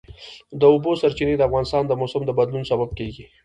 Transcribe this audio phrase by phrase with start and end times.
[0.59, 3.25] د اوبو سرچینې د افغانستان د موسم د بدلون سبب کېږي.